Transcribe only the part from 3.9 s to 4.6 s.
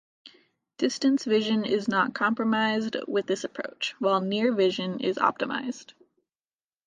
while near